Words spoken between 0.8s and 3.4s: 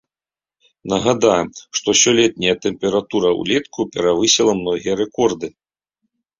Нагадаем, што сёлетняя тэмпература